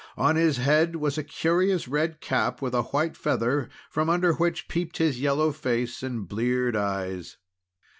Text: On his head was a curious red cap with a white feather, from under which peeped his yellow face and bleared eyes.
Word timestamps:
On 0.17 0.35
his 0.35 0.57
head 0.57 0.95
was 0.95 1.19
a 1.19 1.23
curious 1.23 1.87
red 1.87 2.21
cap 2.21 2.59
with 2.59 2.73
a 2.73 2.81
white 2.81 3.15
feather, 3.15 3.69
from 3.91 4.09
under 4.09 4.33
which 4.33 4.67
peeped 4.67 4.97
his 4.97 5.21
yellow 5.21 5.51
face 5.51 6.01
and 6.01 6.27
bleared 6.27 6.75
eyes. 6.75 7.37